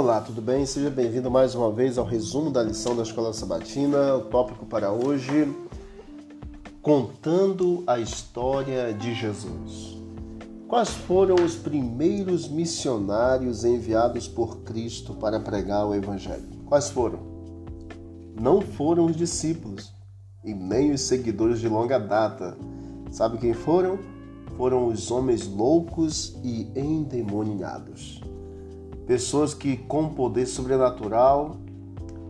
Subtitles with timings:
[0.00, 0.64] Olá, tudo bem?
[0.64, 4.14] Seja bem-vindo mais uma vez ao resumo da lição da Escola Sabatina.
[4.14, 5.52] O tópico para hoje:
[6.80, 10.00] Contando a história de Jesus.
[10.68, 16.48] Quais foram os primeiros missionários enviados por Cristo para pregar o Evangelho?
[16.66, 17.18] Quais foram?
[18.40, 19.92] Não foram os discípulos
[20.44, 22.56] e nem os seguidores de longa data.
[23.10, 23.98] Sabe quem foram?
[24.56, 28.22] Foram os homens loucos e endemoniados
[29.08, 31.56] pessoas que com poder sobrenatural,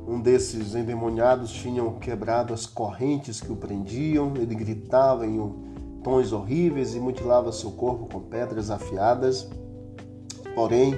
[0.07, 5.39] um desses endemoniados tinham quebrado as correntes que o prendiam, ele gritava em
[6.05, 9.51] tons horríveis e mutilava seu corpo com pedras afiadas.
[10.55, 10.95] Porém,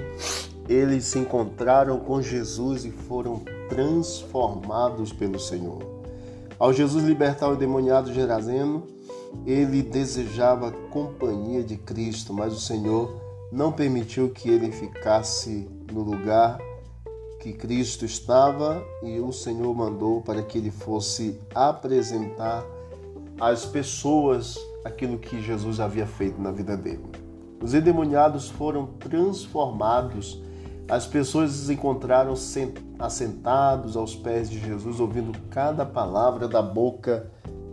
[0.69, 5.79] eles se encontraram com Jesus e foram transformados pelo Senhor.
[6.59, 8.83] Ao Jesus libertar o endemoniado Gerazeno,
[9.47, 16.01] ele desejava a companhia de Cristo, mas o Senhor não permitiu que ele ficasse no
[16.01, 16.59] lugar
[17.41, 22.63] que Cristo estava e o Senhor mandou para que ele fosse apresentar
[23.39, 27.03] às pessoas aquilo que Jesus havia feito na vida dele.
[27.61, 30.41] Os endemoniados foram transformados,
[30.87, 32.33] as pessoas se encontraram
[32.99, 37.29] assentados aos pés de Jesus, ouvindo cada palavra da boca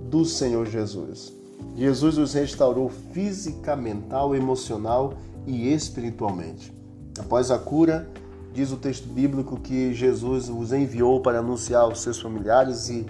[0.09, 1.33] do Senhor Jesus.
[1.75, 5.15] Jesus os restaurou física, mental, emocional
[5.49, 6.73] e espiritualmente.
[7.19, 8.09] Após a cura,
[8.53, 13.07] diz o texto bíblico que Jesus os enviou para anunciar aos seus familiares e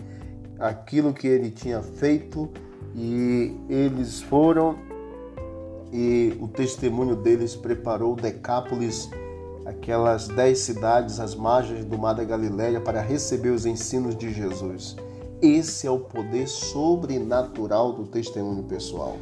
[0.58, 2.48] aquilo que ele tinha feito
[2.94, 4.76] e eles foram
[5.92, 9.08] e o testemunho deles preparou Decápolis,
[9.64, 14.96] aquelas dez cidades às margens do mar da Galileia para receber os ensinos de Jesus.
[15.40, 19.16] Esse é o poder sobrenatural do testemunho pessoal.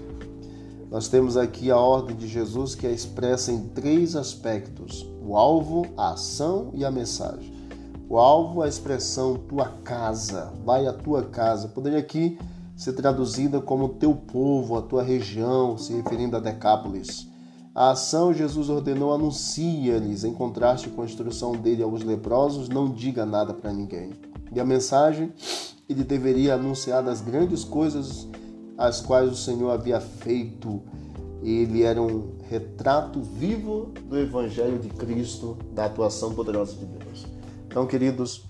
[0.91, 5.87] Nós temos aqui a ordem de Jesus que é expressa em três aspectos: o alvo,
[5.97, 7.55] a ação e a mensagem.
[8.09, 11.67] O alvo, a expressão tua casa, vai à tua casa.
[11.67, 12.39] Poderia aqui
[12.77, 17.27] ser traduzida como teu povo, a tua região, se referindo a Decápolis.
[17.75, 23.27] A ação, Jesus ordenou, anuncia-lhes, em contraste com a instrução dele aos leprosos, não diga
[23.27, 24.13] nada para ninguém.
[24.53, 25.33] E a mensagem,
[25.89, 28.29] ele deveria anunciar das grandes coisas
[28.77, 30.83] as quais o Senhor havia feito.
[31.43, 37.27] Ele era um retrato vivo do Evangelho de Cristo, da atuação poderosa de Deus.
[37.67, 38.45] Então, queridos,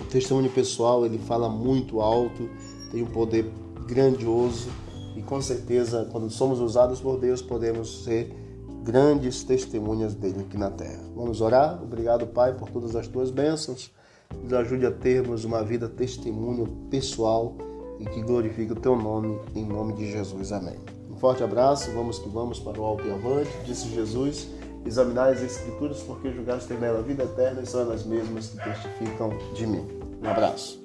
[0.00, 2.48] o testemunho pessoal ele fala muito alto,
[2.90, 3.50] tem um poder
[3.86, 4.68] grandioso
[5.16, 8.34] e com certeza, quando somos usados por Deus, podemos ser
[8.82, 11.02] grandes testemunhas dele aqui na terra.
[11.14, 11.80] Vamos orar?
[11.82, 13.92] Obrigado, Pai, por todas as tuas bênçãos.
[14.42, 17.56] Nos ajude a termos uma vida testemunho pessoal
[18.02, 20.52] e que glorifique o teu nome, em nome de Jesus.
[20.52, 20.76] Amém.
[21.10, 24.48] Um forte abraço, vamos que vamos para o alto e avante, disse Jesus.
[24.84, 28.64] Examinai as Escrituras, porque julgaste ter nela a vida eterna e são elas mesmas que
[28.64, 29.86] testificam de mim.
[30.20, 30.82] Um abraço.